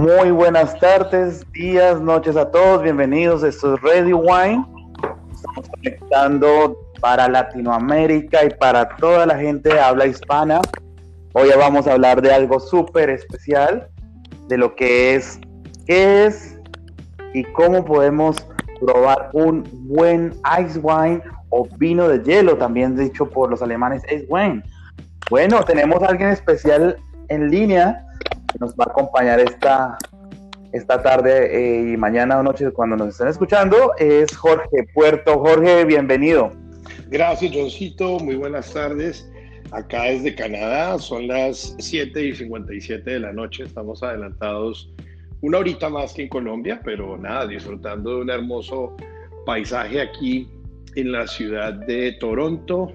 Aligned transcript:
Muy 0.00 0.30
buenas 0.30 0.78
tardes, 0.78 1.44
días, 1.52 2.00
noches 2.00 2.34
a 2.34 2.50
todos. 2.50 2.82
Bienvenidos. 2.82 3.42
Esto 3.42 3.74
es 3.74 3.82
Ready 3.82 4.14
Wine. 4.14 4.64
Estamos 5.30 5.68
conectando 5.68 6.78
para 7.02 7.28
Latinoamérica 7.28 8.46
y 8.46 8.48
para 8.48 8.96
toda 8.96 9.26
la 9.26 9.36
gente 9.36 9.68
de 9.68 9.78
habla 9.78 10.06
hispana. 10.06 10.62
Hoy 11.34 11.50
vamos 11.54 11.86
a 11.86 11.92
hablar 11.92 12.22
de 12.22 12.32
algo 12.32 12.58
súper 12.60 13.10
especial, 13.10 13.88
de 14.48 14.56
lo 14.56 14.74
que 14.74 15.16
es, 15.16 15.38
qué 15.86 16.24
es 16.24 16.58
y 17.34 17.44
cómo 17.52 17.84
podemos 17.84 18.38
probar 18.80 19.28
un 19.34 19.68
buen 19.86 20.32
ice 20.62 20.78
wine 20.78 21.20
o 21.50 21.68
vino 21.76 22.08
de 22.08 22.22
hielo, 22.22 22.56
también 22.56 22.96
dicho 22.96 23.28
por 23.28 23.50
los 23.50 23.60
alemanes 23.60 24.02
ice 24.04 24.24
wine. 24.30 24.62
Bueno, 25.28 25.62
tenemos 25.62 26.02
a 26.02 26.06
alguien 26.06 26.30
especial 26.30 26.96
en 27.28 27.50
línea 27.50 28.06
nos 28.58 28.72
va 28.72 28.84
a 28.86 28.90
acompañar 28.90 29.40
esta, 29.40 29.98
esta 30.72 31.02
tarde 31.02 31.54
eh, 31.54 31.92
y 31.92 31.96
mañana 31.96 32.38
o 32.38 32.42
noche 32.42 32.70
cuando 32.72 32.96
nos 32.96 33.08
estén 33.08 33.28
escuchando. 33.28 33.92
Es 33.98 34.36
Jorge 34.36 34.88
Puerto. 34.94 35.38
Jorge, 35.38 35.84
bienvenido. 35.84 36.52
Gracias, 37.08 37.52
Johncito. 37.54 38.18
Muy 38.18 38.36
buenas 38.36 38.72
tardes. 38.72 39.30
Acá 39.72 40.04
desde 40.04 40.34
Canadá, 40.34 40.98
son 40.98 41.28
las 41.28 41.76
7 41.78 42.24
y 42.24 42.34
57 42.34 43.08
de 43.08 43.20
la 43.20 43.32
noche. 43.32 43.64
Estamos 43.64 44.02
adelantados 44.02 44.92
una 45.42 45.58
horita 45.58 45.88
más 45.88 46.12
que 46.12 46.22
en 46.22 46.28
Colombia, 46.28 46.80
pero 46.84 47.16
nada, 47.16 47.46
disfrutando 47.46 48.16
de 48.16 48.22
un 48.22 48.30
hermoso 48.30 48.94
paisaje 49.46 50.00
aquí 50.00 50.48
en 50.96 51.12
la 51.12 51.26
ciudad 51.26 51.72
de 51.72 52.12
Toronto, 52.20 52.92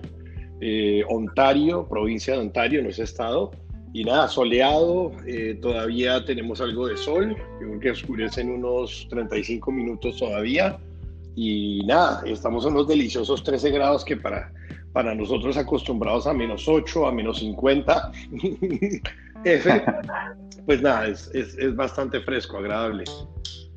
eh, 0.62 1.04
Ontario, 1.10 1.88
provincia 1.88 2.34
de 2.34 2.42
Ontario, 2.42 2.80
en 2.82 2.88
ese 2.88 3.04
estado. 3.04 3.52
Y 3.96 4.04
nada, 4.04 4.28
soleado, 4.28 5.14
eh, 5.26 5.58
todavía 5.62 6.26
tenemos 6.26 6.60
algo 6.60 6.86
de 6.86 6.98
sol, 6.98 7.34
creo 7.60 7.80
que 7.80 7.92
oscurece 7.92 8.42
en 8.42 8.50
unos 8.50 9.08
35 9.10 9.72
minutos 9.72 10.18
todavía. 10.18 10.78
Y 11.34 11.80
nada, 11.86 12.22
estamos 12.26 12.66
en 12.66 12.74
los 12.74 12.90
deliciosos 12.90 13.42
13 13.42 13.72
grados 13.72 14.04
que 14.04 14.18
para, 14.18 14.52
para 14.92 15.16
nosotros 15.16 15.56
acostumbrados 15.56 16.28
a 16.28 16.34
menos 16.34 16.68
8, 16.68 17.08
a 17.08 17.14
menos 17.14 17.40
50, 17.40 18.12
pues 20.66 20.82
nada, 20.82 21.08
es, 21.08 21.76
bastante 21.78 22.20
fresco, 22.20 22.58
agradable. 22.58 23.06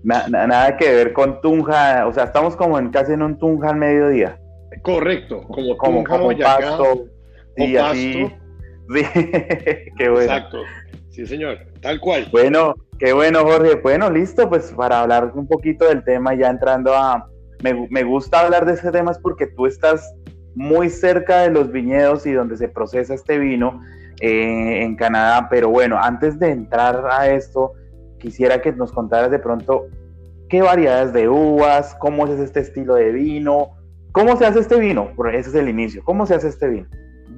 nada 0.03 0.77
que 0.79 0.95
ver 0.95 1.13
con 1.13 1.41
Tunja, 1.41 2.09
o 2.09 2.13
sea, 2.13 2.25
estamos 2.25 2.57
como 2.57 2.77
en 2.77 2.91
casi 2.91 3.13
en 3.13 3.23
un 3.23 3.39
Tunja 3.39 3.71
al 3.71 3.77
mediodía. 3.77 4.41
Correcto, 4.83 5.43
como, 5.43 5.77
como, 5.77 6.03
como 6.03 6.37
pasto, 6.37 7.07
y 7.57 7.77
así. 7.77 8.27
Sí, 8.95 9.03
qué 9.97 10.09
bueno. 10.09 10.33
Exacto, 10.33 10.59
sí 11.11 11.27
señor, 11.27 11.59
tal 11.81 12.01
cual. 12.01 12.29
Bueno, 12.33 12.75
qué 12.99 13.13
bueno 13.13 13.43
Jorge. 13.43 13.77
Bueno, 13.77 14.11
listo, 14.11 14.49
pues 14.49 14.73
para 14.77 15.01
hablar 15.01 15.33
un 15.35 15.47
poquito 15.47 15.87
del 15.87 16.03
tema, 16.05 16.35
ya 16.35 16.49
entrando 16.49 16.95
a... 16.95 17.29
Me, 17.63 18.03
gusta 18.05 18.41
hablar 18.41 18.67
de 18.67 18.75
este 18.75 18.93
tema 18.93 19.11
es 19.11 19.19
porque 19.19 19.49
tú 19.49 19.67
estás 19.67 20.15
muy 20.55 20.89
cerca 20.89 21.43
de 21.43 21.51
los 21.51 21.73
viñedos 21.73 22.25
y 22.25 22.33
donde 22.33 22.57
se 22.57 22.69
procesa 22.69 23.15
este 23.15 23.39
vino 23.39 23.81
eh, 24.21 24.83
en 24.83 24.95
Canadá, 24.95 25.49
pero 25.51 25.69
bueno, 25.69 25.99
antes 26.01 26.39
de 26.39 26.51
entrar 26.51 27.05
a 27.11 27.29
esto, 27.29 27.73
quisiera 28.21 28.63
que 28.63 28.73
nos 28.73 28.93
contaras 28.93 29.33
de 29.33 29.41
pronto 29.41 29.87
qué 30.49 30.63
variedades 30.63 31.13
de 31.13 31.29
uvas, 31.29 31.97
cómo 31.97 32.27
es 32.27 32.39
este 32.39 32.61
estilo 32.61 32.95
de 32.95 33.11
vino, 33.11 33.71
cómo 34.13 34.37
se 34.37 34.47
hace 34.47 34.61
este 34.61 34.79
vino, 34.79 35.11
porque 35.17 35.39
ese 35.39 35.51
es 35.51 35.57
el 35.57 35.69
inicio, 35.69 36.03
cómo 36.05 36.27
se 36.27 36.37
hace 36.37 36.49
este 36.49 36.69
vino. 36.69 36.87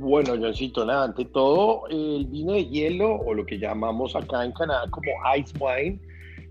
Bueno, 0.01 0.35
Johncito, 0.41 0.87
nada, 0.87 1.05
ante 1.05 1.27
todo, 1.27 1.87
el 1.91 2.25
vino 2.25 2.55
de 2.55 2.65
hielo, 2.65 3.17
o 3.17 3.35
lo 3.35 3.45
que 3.45 3.59
llamamos 3.59 4.17
acá 4.17 4.47
en 4.47 4.53
Canadá 4.53 4.89
como 4.91 5.13
ice 5.37 5.53
wine, 5.61 6.01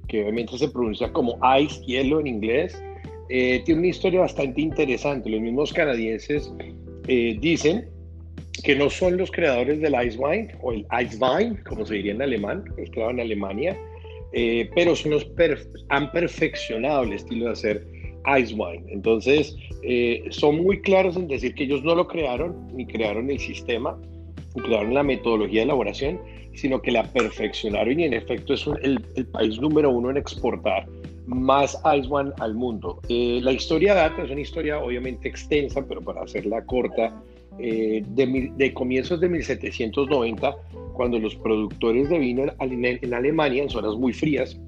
que 0.08 0.22
obviamente 0.22 0.56
se 0.60 0.70
pronuncia 0.70 1.12
como 1.12 1.40
ice, 1.60 1.84
hielo 1.84 2.20
en 2.20 2.28
inglés, 2.28 2.80
eh, 3.30 3.64
tiene 3.66 3.80
una 3.80 3.90
historia 3.90 4.20
bastante 4.20 4.62
interesante. 4.62 5.32
Los 5.32 5.42
mismos 5.42 5.74
canadienses 5.74 6.54
eh, 7.08 7.38
dicen 7.42 7.90
que 8.64 8.76
no 8.76 8.88
son 8.92 9.18
los 9.18 9.32
creadores 9.32 9.82
del 9.82 9.96
ice 10.06 10.20
wine, 10.20 10.56
o 10.62 10.72
el 10.72 10.86
ice 11.02 11.18
wine, 11.20 11.58
como 11.64 11.88
se 11.88 11.96
diría 11.96 12.12
en 12.12 12.22
alemán, 12.22 12.64
es 12.78 12.92
creado 12.92 13.10
en 13.10 13.22
Alemania, 13.22 13.76
eh, 14.34 14.70
pero 14.76 14.96
son 14.96 15.12
los 15.12 15.28
han 15.90 16.12
perfeccionado 16.12 17.02
el 17.02 17.14
estilo 17.14 17.46
de 17.46 17.52
hacer 17.52 17.88
Ice 18.40 18.54
Wine. 18.54 18.84
Entonces, 18.90 19.56
eh, 19.84 20.24
son 20.30 20.64
muy 20.64 20.82
claros 20.82 21.16
en 21.16 21.28
decir 21.28 21.54
que 21.54 21.64
ellos 21.64 21.84
no 21.84 21.96
lo 21.96 22.08
crearon, 22.08 22.56
ni 22.74 22.86
crearon 22.86 23.30
el 23.30 23.40
sistema, 23.40 23.98
ni 24.56 24.62
crearon 24.64 24.94
la 24.94 25.04
metodología 25.04 25.62
de 25.62 25.66
elaboración, 25.66 26.20
sino 26.54 26.82
que 26.82 26.92
la 26.92 27.04
perfeccionaron 27.04 28.00
y 28.00 28.04
en 28.04 28.14
efecto 28.14 28.54
es 28.54 28.66
el, 28.82 29.00
país 29.32 29.60
número 29.60 29.90
uno 29.90 30.10
en 30.10 30.18
exportar 30.18 30.88
más 31.26 31.80
Ice 31.98 32.08
Wine 32.10 32.32
al 32.40 32.56
mundo. 32.56 33.00
Eh, 33.08 33.40
la 33.44 33.52
historia 33.52 33.94
data, 33.94 34.24
es 34.24 34.32
una 34.32 34.42
historia 34.42 34.80
obviamente 34.80 35.30
extensa, 35.30 35.86
pero 35.88 36.02
para 36.02 36.24
hacerla 36.24 36.66
corta, 36.66 37.22
eh, 37.60 38.04
de, 38.08 38.52
de, 38.56 38.74
comienzos 38.74 39.20
de 39.20 39.30
1790, 39.30 40.56
cuando 40.94 41.20
los 41.20 41.36
productores 41.36 42.10
de 42.10 42.18
vino 42.18 42.44
en 42.44 43.14
Alemania, 43.14 43.64
en 43.64 43.70
zonas 43.70 43.96
muy 43.96 44.12
frías, 44.12 44.60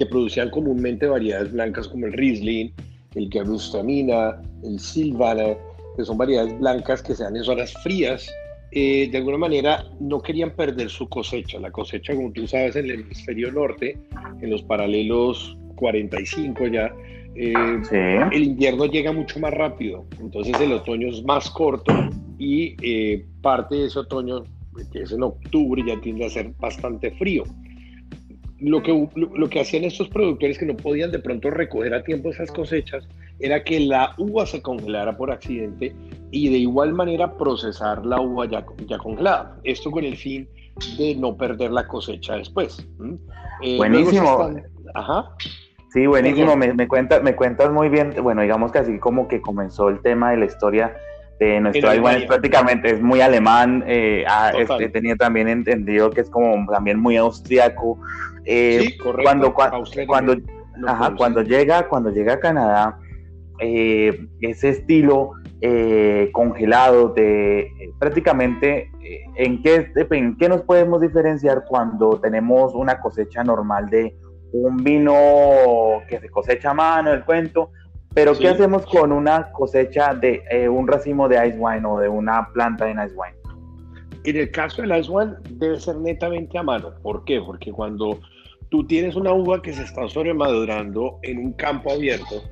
que 0.00 0.06
producían 0.06 0.48
comúnmente 0.48 1.06
variedades 1.06 1.52
blancas 1.52 1.86
como 1.86 2.06
el 2.06 2.14
Riesling, 2.14 2.72
el 3.16 3.28
Gewürztraminer, 3.30 4.36
el 4.64 4.80
Silvaner, 4.80 5.58
que 5.94 6.06
son 6.06 6.16
variedades 6.16 6.58
blancas 6.58 7.02
que 7.02 7.14
se 7.14 7.22
dan 7.22 7.36
en 7.36 7.44
zonas 7.44 7.74
frías, 7.82 8.26
eh, 8.72 9.10
de 9.12 9.18
alguna 9.18 9.36
manera 9.36 9.84
no 10.00 10.22
querían 10.22 10.52
perder 10.52 10.88
su 10.88 11.06
cosecha. 11.06 11.60
La 11.60 11.70
cosecha, 11.70 12.14
como 12.14 12.32
tú 12.32 12.46
sabes, 12.46 12.76
en 12.76 12.86
el 12.86 13.00
hemisferio 13.02 13.52
norte, 13.52 13.98
en 14.40 14.48
los 14.48 14.62
paralelos 14.62 15.58
45 15.76 16.68
ya, 16.68 16.90
eh, 17.34 17.52
el 18.32 18.42
invierno 18.42 18.86
llega 18.86 19.12
mucho 19.12 19.38
más 19.38 19.52
rápido, 19.52 20.06
entonces 20.18 20.58
el 20.62 20.72
otoño 20.72 21.08
es 21.08 21.22
más 21.24 21.50
corto 21.50 21.92
y 22.38 22.74
eh, 22.80 23.26
parte 23.42 23.74
de 23.74 23.86
ese 23.88 23.98
otoño, 23.98 24.44
que 24.90 25.02
es 25.02 25.12
en 25.12 25.22
octubre, 25.24 25.82
ya 25.86 26.00
tiende 26.00 26.24
a 26.24 26.30
ser 26.30 26.54
bastante 26.58 27.10
frío 27.10 27.44
lo 28.60 28.82
que, 28.82 29.08
lo, 29.14 29.48
que 29.48 29.60
hacían 29.60 29.84
estos 29.84 30.08
productores 30.08 30.58
que 30.58 30.66
no 30.66 30.76
podían 30.76 31.10
de 31.10 31.18
pronto 31.18 31.50
recoger 31.50 31.94
a 31.94 32.02
tiempo 32.02 32.30
esas 32.30 32.50
cosechas 32.50 33.06
era 33.38 33.64
que 33.64 33.80
la 33.80 34.14
uva 34.18 34.46
se 34.46 34.60
congelara 34.60 35.16
por 35.16 35.30
accidente 35.30 35.94
y 36.30 36.50
de 36.50 36.58
igual 36.58 36.92
manera 36.92 37.36
procesar 37.36 38.04
la 38.04 38.20
uva 38.20 38.46
ya, 38.46 38.64
ya 38.86 38.98
congelada. 38.98 39.56
Esto 39.64 39.90
con 39.90 40.04
el 40.04 40.16
fin 40.16 40.48
de 40.98 41.14
no 41.14 41.36
perder 41.36 41.70
la 41.70 41.86
cosecha 41.86 42.36
después. 42.36 42.86
Eh, 43.62 43.76
buenísimo. 43.78 44.50
Ajá. 44.94 45.34
Sí, 45.92 46.06
buenísimo. 46.06 46.54
Me, 46.56 46.72
me, 46.74 46.86
cuentas, 46.86 47.22
me 47.22 47.34
cuentas 47.34 47.72
muy 47.72 47.88
bien. 47.88 48.14
Bueno, 48.22 48.42
digamos 48.42 48.72
que 48.72 48.78
así 48.78 48.98
como 48.98 49.26
que 49.26 49.40
comenzó 49.40 49.88
el 49.88 50.00
tema 50.00 50.30
de 50.32 50.36
la 50.36 50.44
historia 50.44 50.94
de 51.40 51.58
nuestro 51.58 51.94
igual 51.94 52.26
prácticamente 52.26 52.92
es 52.92 53.02
muy 53.02 53.22
alemán. 53.22 53.82
Eh, 53.86 54.24
ah, 54.28 54.52
este, 54.56 54.90
tenía 54.90 55.16
también 55.16 55.48
entendido 55.48 56.10
que 56.10 56.20
es 56.20 56.30
como 56.30 56.70
también 56.70 57.00
muy 57.00 57.16
austriaco. 57.16 57.98
Eh, 58.44 58.96
cuando 59.22 59.52
cuando 59.52 59.84
cuando 61.16 61.42
llega 61.42 61.86
cuando 61.88 62.10
llega 62.10 62.34
a 62.34 62.40
Canadá 62.40 62.98
eh, 63.58 64.26
ese 64.40 64.70
estilo 64.70 65.32
eh, 65.60 66.30
congelado 66.32 67.10
de 67.10 67.70
prácticamente 67.98 68.90
en 69.36 69.62
qué 69.62 69.92
en 69.94 70.38
qué 70.38 70.48
nos 70.48 70.62
podemos 70.62 71.02
diferenciar 71.02 71.64
cuando 71.68 72.18
tenemos 72.18 72.74
una 72.74 72.98
cosecha 73.00 73.44
normal 73.44 73.90
de 73.90 74.16
un 74.52 74.78
vino 74.78 75.14
que 76.08 76.18
se 76.18 76.30
cosecha 76.30 76.70
a 76.70 76.74
mano 76.74 77.12
el 77.12 77.24
cuento 77.24 77.70
pero 78.14 78.36
qué 78.36 78.48
hacemos 78.48 78.86
con 78.86 79.12
una 79.12 79.52
cosecha 79.52 80.14
de 80.14 80.68
un 80.68 80.88
racimo 80.88 81.28
de 81.28 81.46
ice 81.46 81.58
wine 81.58 81.86
o 81.86 82.00
de 82.00 82.08
una 82.08 82.48
planta 82.52 82.86
de 82.86 82.92
ice 82.92 83.14
wine 83.14 83.39
en 84.24 84.36
el 84.36 84.50
caso 84.50 84.82
del 84.82 84.92
wine 85.08 85.32
debe 85.50 85.80
ser 85.80 85.96
netamente 85.96 86.58
a 86.58 86.62
mano. 86.62 86.92
¿Por 87.02 87.24
qué? 87.24 87.40
Porque 87.40 87.72
cuando 87.72 88.20
tú 88.70 88.86
tienes 88.86 89.16
una 89.16 89.32
uva 89.32 89.62
que 89.62 89.72
se 89.72 89.82
está 89.82 90.08
sobremadurando 90.08 91.18
en 91.22 91.38
un 91.38 91.52
campo 91.54 91.92
abierto, 91.92 92.42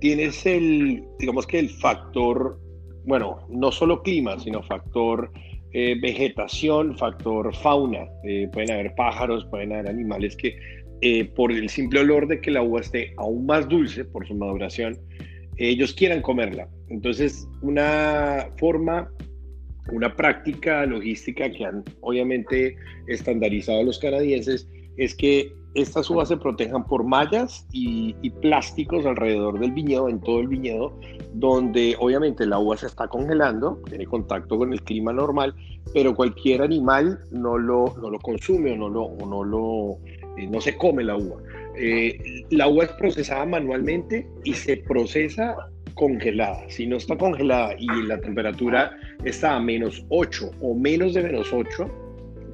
tienes 0.00 0.44
el, 0.46 1.04
digamos 1.18 1.46
que 1.46 1.58
el 1.58 1.70
factor, 1.70 2.58
bueno, 3.04 3.46
no 3.48 3.70
solo 3.72 4.02
clima, 4.02 4.38
sino 4.38 4.62
factor 4.62 5.30
eh, 5.72 5.96
vegetación, 6.00 6.96
factor 6.96 7.54
fauna. 7.54 8.06
Eh, 8.24 8.48
pueden 8.52 8.70
haber 8.70 8.94
pájaros, 8.94 9.44
pueden 9.50 9.72
haber 9.72 9.88
animales 9.88 10.34
que 10.36 10.58
eh, 11.00 11.24
por 11.26 11.52
el 11.52 11.68
simple 11.68 12.00
olor 12.00 12.26
de 12.26 12.40
que 12.40 12.50
la 12.50 12.62
uva 12.62 12.80
esté 12.80 13.12
aún 13.18 13.46
más 13.46 13.68
dulce 13.68 14.04
por 14.04 14.26
su 14.26 14.34
maduración, 14.34 14.98
ellos 15.56 15.92
quieran 15.92 16.22
comerla. 16.22 16.68
Entonces, 16.88 17.46
una 17.60 18.48
forma 18.56 19.10
una 19.92 20.14
práctica 20.14 20.84
logística 20.86 21.50
que 21.50 21.64
han 21.64 21.84
obviamente 22.00 22.76
estandarizado 23.06 23.82
los 23.82 23.98
canadienses 23.98 24.68
es 24.96 25.14
que 25.14 25.52
estas 25.74 26.10
uvas 26.10 26.28
se 26.28 26.36
protejan 26.36 26.84
por 26.84 27.04
mallas 27.04 27.66
y, 27.72 28.14
plásticos 28.42 29.04
alrededor 29.06 29.58
del 29.58 29.72
viñedo, 29.72 30.08
en 30.08 30.20
todo 30.20 30.40
el 30.40 30.48
viñedo, 30.48 30.98
donde 31.34 31.96
obviamente 31.98 32.46
la 32.46 32.58
uva 32.58 32.76
se 32.76 32.86
está 32.86 33.06
congelando, 33.08 33.80
tiene 33.88 34.06
contacto 34.06 34.58
con 34.58 34.72
el 34.72 34.82
clima 34.82 35.12
normal, 35.12 35.54
pero 35.92 36.14
cualquier 36.14 36.62
animal 36.62 37.18
no 37.30 37.58
lo, 37.58 37.94
no 38.00 38.10
lo 38.10 38.18
consume 38.18 38.72
o 38.72 38.76
no 38.76 38.88
lo, 38.88 39.10
no 39.26 39.44
lo 39.44 39.98
no 40.46 40.60
se 40.60 40.76
come 40.76 41.02
la 41.02 41.16
uva. 41.16 41.36
la 42.50 42.68
uva 42.68 42.84
es 42.84 42.92
procesada 42.92 43.44
manualmente 43.44 44.26
y 44.44 44.54
se 44.54 44.76
procesa 44.76 45.56
congelada. 45.98 46.64
Si 46.68 46.86
no 46.86 46.96
está 46.96 47.16
congelada 47.16 47.74
y 47.78 47.86
la 48.06 48.20
temperatura 48.20 48.96
está 49.24 49.56
a 49.56 49.60
menos 49.60 50.04
8 50.08 50.50
o 50.60 50.74
menos 50.74 51.14
de 51.14 51.24
menos 51.24 51.52
8, 51.52 51.90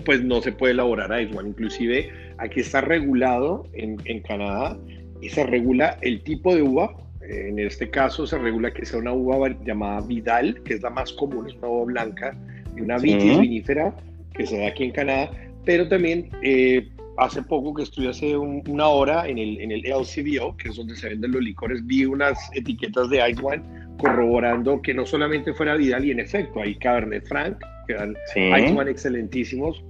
pues 0.04 0.24
no 0.24 0.40
se 0.40 0.50
puede 0.50 0.72
elaborar 0.72 1.20
ice 1.20 1.36
wine. 1.36 1.50
Inclusive 1.50 2.10
aquí 2.38 2.60
está 2.60 2.80
regulado 2.80 3.68
en, 3.74 3.98
en 4.06 4.20
Canadá 4.22 4.76
y 5.20 5.28
se 5.28 5.44
regula 5.44 5.98
el 6.00 6.22
tipo 6.22 6.54
de 6.54 6.62
uva. 6.62 6.96
En 7.20 7.58
este 7.58 7.88
caso 7.90 8.26
se 8.26 8.38
regula 8.38 8.72
que 8.72 8.84
sea 8.84 8.98
una 8.98 9.12
uva 9.12 9.54
llamada 9.64 10.00
Vidal, 10.00 10.62
que 10.62 10.74
es 10.74 10.82
la 10.82 10.90
más 10.90 11.12
común, 11.12 11.46
es 11.46 11.54
una 11.56 11.68
uva 11.68 11.84
blanca, 11.84 12.36
y 12.76 12.80
una 12.80 12.98
vitis 12.98 13.38
vinífera 13.40 13.94
que 14.34 14.46
se 14.46 14.58
da 14.58 14.68
aquí 14.68 14.84
en 14.84 14.90
Canadá, 14.90 15.30
pero 15.64 15.88
también 15.88 16.28
eh, 16.42 16.88
hace 17.18 17.42
poco 17.42 17.74
que 17.74 17.82
estuve 17.84 18.08
hace 18.08 18.36
una 18.36 18.88
hora 18.88 19.28
en 19.28 19.38
el, 19.38 19.60
en 19.60 19.70
el 19.70 19.82
LCBO, 19.82 20.56
que 20.56 20.70
es 20.70 20.76
donde 20.76 20.96
se 20.96 21.08
venden 21.10 21.32
los 21.32 21.42
licores, 21.42 21.84
vi 21.86 22.04
unas 22.04 22.38
etiquetas 22.54 23.08
de 23.10 23.30
Ice 23.30 23.40
Wine 23.42 23.62
corroborando 23.98 24.82
que 24.82 24.92
no 24.92 25.06
solamente 25.06 25.52
fuera 25.54 25.76
Vidal 25.76 26.04
y 26.04 26.10
en 26.10 26.20
efecto 26.20 26.60
hay 26.60 26.74
Cabernet 26.76 27.26
Franc, 27.26 27.58
que 27.86 27.94
dan 27.94 28.16
Ice 28.34 28.72
Wine 28.72 28.90
excelentísimos, 28.90 29.82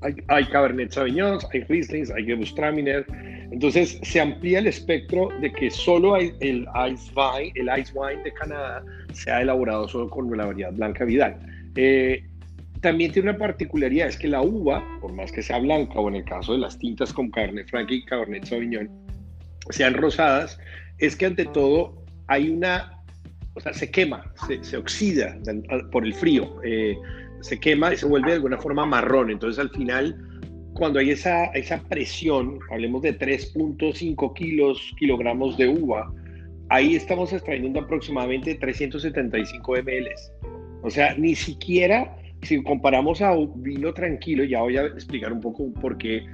hay, 0.00 0.16
hay 0.28 0.44
Cabernet 0.46 0.90
Sauvignon, 0.90 1.38
hay 1.52 1.60
Rieslings, 1.64 2.10
hay 2.10 2.24
Gewürztraminer. 2.24 3.06
Entonces 3.50 3.98
se 4.02 4.20
amplía 4.20 4.58
el 4.58 4.66
espectro 4.66 5.28
de 5.40 5.52
que 5.52 5.70
solo 5.70 6.16
el 6.16 6.32
Ice 6.40 7.12
Wine, 7.14 7.52
el 7.54 7.78
Ice 7.78 7.92
Wine 7.94 8.22
de 8.22 8.32
Canadá 8.32 8.84
se 9.12 9.30
ha 9.30 9.42
elaborado 9.42 9.86
solo 9.88 10.08
con 10.10 10.34
la 10.36 10.46
variedad 10.46 10.72
blanca 10.72 11.04
Vidal. 11.04 11.38
Eh, 11.76 12.24
también 12.84 13.12
tiene 13.12 13.30
una 13.30 13.38
particularidad, 13.38 14.08
es 14.08 14.18
que 14.18 14.28
la 14.28 14.42
uva, 14.42 14.84
por 15.00 15.10
más 15.14 15.32
que 15.32 15.42
sea 15.42 15.58
blanca 15.58 15.98
o 15.98 16.06
en 16.10 16.16
el 16.16 16.24
caso 16.24 16.52
de 16.52 16.58
las 16.58 16.78
tintas 16.78 17.14
como 17.14 17.30
Cabernet 17.30 17.66
Franc 17.70 17.90
y 17.90 18.04
Cabernet 18.04 18.44
Sauvignon, 18.44 18.90
sean 19.70 19.94
rosadas, 19.94 20.58
es 20.98 21.16
que 21.16 21.24
ante 21.24 21.46
todo 21.46 22.04
hay 22.26 22.50
una, 22.50 23.02
o 23.54 23.60
sea, 23.60 23.72
se 23.72 23.90
quema, 23.90 24.30
se, 24.60 24.76
oxida 24.76 25.34
por 25.90 26.04
el 26.04 26.12
frío. 26.12 26.60
Eh, 26.62 26.94
se 27.40 27.58
quema 27.58 27.94
y 27.94 27.96
se 27.96 28.04
vuelve 28.04 28.28
de 28.28 28.34
alguna 28.34 28.58
forma 28.58 28.84
marrón. 28.84 29.30
Entonces 29.30 29.58
al 29.58 29.70
final, 29.70 30.14
cuando 30.74 30.98
hay 30.98 31.08
esa, 31.08 31.46
esa 31.54 31.82
presión, 31.84 32.58
hablemos 32.70 33.00
de 33.00 33.18
3.5 33.18 34.34
kilos, 34.34 34.94
kilogramos 34.98 35.56
de 35.56 35.68
uva, 35.68 36.12
ahí 36.68 36.96
estamos 36.96 37.32
extrayendo 37.32 37.80
aproximadamente 37.80 38.54
375 38.56 39.72
ml. 39.72 40.10
O 40.82 40.90
sea, 40.90 41.14
ni 41.14 41.34
siquiera 41.34 42.14
si 42.44 42.62
comparamos 42.62 43.20
a 43.22 43.32
un 43.32 43.62
vino 43.62 43.92
tranquilo, 43.92 44.44
ya 44.44 44.60
voy 44.60 44.76
a 44.76 44.82
explicar 44.86 45.32
un 45.32 45.40
poco 45.40 45.72
por 45.80 45.98
qué, 45.98 46.24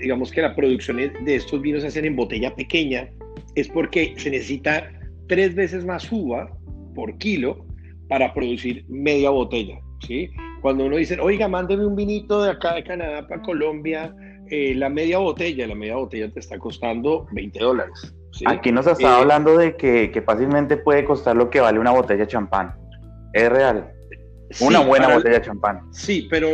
digamos 0.00 0.30
que 0.30 0.42
la 0.42 0.54
producción 0.54 0.96
de 0.96 1.34
estos 1.34 1.60
vinos 1.60 1.82
se 1.82 1.88
hacen 1.88 2.04
en 2.04 2.16
botella 2.16 2.54
pequeña, 2.54 3.08
es 3.54 3.68
porque 3.68 4.14
se 4.16 4.30
necesita 4.30 4.90
tres 5.28 5.54
veces 5.54 5.84
más 5.84 6.10
uva 6.10 6.50
por 6.94 7.16
kilo 7.18 7.64
para 8.08 8.32
producir 8.32 8.84
media 8.88 9.30
botella. 9.30 9.78
¿sí? 10.06 10.30
Cuando 10.60 10.86
uno 10.86 10.96
dice, 10.96 11.18
oiga, 11.20 11.48
mándeme 11.48 11.86
un 11.86 11.94
vinito 11.94 12.42
de 12.42 12.50
acá 12.50 12.74
de 12.74 12.84
Canadá 12.84 13.26
para 13.26 13.42
Colombia, 13.42 14.14
eh, 14.50 14.74
la 14.74 14.88
media 14.88 15.18
botella, 15.18 15.66
la 15.66 15.74
media 15.74 15.96
botella 15.96 16.30
te 16.32 16.40
está 16.40 16.58
costando 16.58 17.26
20 17.32 17.58
dólares. 17.58 18.14
Aquí 18.46 18.72
nos 18.72 18.86
está 18.86 19.18
eh, 19.18 19.20
hablando 19.20 19.56
de 19.56 19.76
que, 19.76 20.10
que, 20.10 20.22
fácilmente 20.22 20.76
puede 20.76 21.04
costar 21.04 21.36
lo 21.36 21.50
que 21.50 21.60
vale 21.60 21.78
una 21.78 21.90
botella 21.90 22.20
de 22.20 22.28
champán. 22.28 22.74
Es 23.32 23.48
real. 23.48 23.92
Una 24.60 24.80
buena 24.80 25.14
botella 25.14 25.38
de 25.38 25.44
champán. 25.44 25.80
Sí, 25.92 26.26
pero 26.30 26.48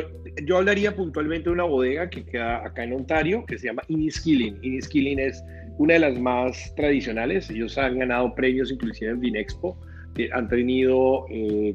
yo 0.45 0.59
hablaría 0.59 0.95
puntualmente 0.95 1.45
de 1.45 1.53
una 1.53 1.65
bodega 1.65 2.11
que 2.11 2.25
queda 2.25 2.65
acá 2.65 2.85
en 2.85 2.95
Ontario, 2.95 3.45
que 3.47 3.59
se 3.59 3.69
llama 3.69 3.83
Inniskilling. 3.89 4.59
Inniskilling 4.63 5.21
es 5.21 5.43
una 5.79 5.95
de 5.95 6.01
las 6.01 6.19
más 6.19 6.75
tradicionales. 6.77 7.51
Ellos 7.51 7.79
han 7.79 7.99
ganado 7.99 8.35
premios 8.35 8.71
inclusive 8.71 9.11
en 9.11 9.21
Vinexpo. 9.21 9.79
Eh, 10.17 10.29
han 10.33 10.49
tenido 10.49 11.27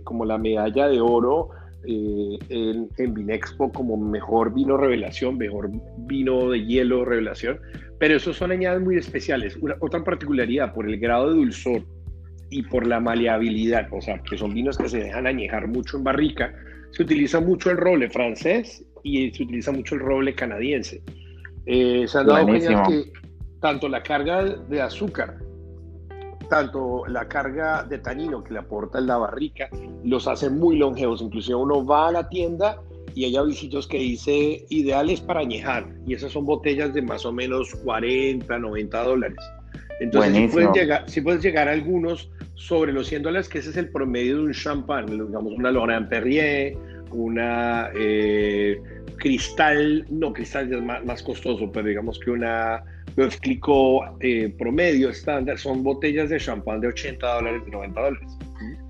como 0.03 0.25
la 0.25 0.37
medalla 0.37 0.87
de 0.87 1.01
oro 1.01 1.49
eh, 1.85 2.37
en, 2.49 2.89
en, 2.97 3.13
Vinexpo 3.13 3.71
como 3.71 3.95
mejor 3.95 4.53
vino 4.53 4.75
revelación, 4.75 5.37
mejor 5.37 5.69
vino 5.99 6.49
de 6.49 6.65
hielo 6.65 7.05
revelación, 7.05 7.57
pero 7.99 8.17
esos 8.17 8.35
son 8.35 8.51
añadas 8.51 8.81
muy 8.81 8.97
especiales. 8.97 9.55
Una, 9.61 9.75
otra 9.79 10.03
particularidad, 10.03 10.73
por 10.73 10.89
el 10.89 10.99
grado 10.99 11.29
de 11.29 11.35
dulzor 11.35 11.83
y 12.49 12.63
por 12.63 12.87
la 12.87 12.99
maleabilidad, 12.99 13.87
o 13.91 14.01
sea, 14.01 14.21
que 14.23 14.37
son 14.37 14.53
vinos 14.53 14.77
que 14.77 14.89
se 14.89 14.99
dejan 14.99 15.27
añejar 15.27 15.67
mucho 15.67 15.97
en 15.97 16.03
barrica, 16.03 16.53
se 16.91 17.03
utiliza 17.03 17.39
mucho 17.39 17.69
el 17.71 17.77
roble 17.77 18.09
francés 18.09 18.83
y 19.03 19.31
se 19.31 19.43
utiliza 19.43 19.71
mucho 19.71 19.95
el 19.95 20.01
roble 20.01 20.33
canadiense. 20.33 21.01
Eh, 21.65 22.05
se 22.07 22.17
han 22.17 22.27
dado 22.27 22.47
cuenta 22.47 22.83
que 22.87 23.11
tanto 23.59 23.87
la 23.87 24.01
carga 24.01 24.43
de 24.43 24.81
azúcar 24.81 25.37
tanto 26.49 27.05
la 27.07 27.27
carga 27.27 27.83
de 27.83 27.99
tanino 27.99 28.43
que 28.43 28.53
le 28.53 28.59
aporta 28.59 28.99
la 28.99 29.17
barrica 29.17 29.69
los 30.03 30.27
hace 30.27 30.49
muy 30.49 30.77
longevos. 30.77 31.21
Inclusive 31.21 31.55
uno 31.55 31.85
va 31.85 32.09
a 32.09 32.11
la 32.11 32.27
tienda 32.27 32.81
y 33.15 33.25
hay 33.25 33.37
avisitos 33.37 33.87
que 33.87 33.97
dice 33.99 34.65
ideales 34.69 35.21
para 35.21 35.39
añejar 35.39 35.87
y 36.05 36.13
esas 36.13 36.31
son 36.31 36.45
botellas 36.45 36.93
de 36.93 37.01
más 37.01 37.25
o 37.25 37.31
menos 37.31 37.73
40, 37.83 38.59
90 38.59 39.03
dólares. 39.03 39.37
Entonces, 40.01 40.35
si 40.35 40.47
puedes, 40.47 40.71
llegar, 40.73 41.09
si 41.09 41.21
puedes 41.21 41.43
llegar 41.43 41.67
a 41.67 41.71
algunos 41.71 42.29
sobre 42.59 42.91
los 42.91 43.07
100 43.07 43.23
dólares, 43.23 43.47
que 43.47 43.59
ese 43.59 43.69
es 43.69 43.77
el 43.77 43.89
promedio 43.89 44.35
de 44.35 44.43
un 44.43 44.51
champán, 44.51 45.05
digamos 45.05 45.53
una 45.53 45.71
Laurent 45.71 46.09
Perrier, 46.09 46.75
una 47.09 47.89
eh, 47.95 48.77
Cristal, 49.17 50.05
no, 50.09 50.33
Cristal 50.33 50.71
es 50.71 50.83
más, 50.83 51.03
más 51.05 51.23
costoso, 51.23 51.71
pero 51.71 51.87
digamos 51.87 52.19
que 52.19 52.31
una 52.31 52.83
lo 53.15 53.23
explicó 53.23 54.03
eh, 54.19 54.53
promedio 54.57 55.09
estándar, 55.09 55.57
son 55.57 55.83
botellas 55.83 56.29
de 56.29 56.37
champán 56.37 56.81
de 56.81 56.89
80 56.89 57.35
dólares, 57.35 57.63
de 57.63 57.71
90 57.71 58.01
dólares. 58.01 58.37